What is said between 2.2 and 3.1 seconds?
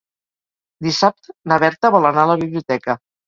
a la biblioteca.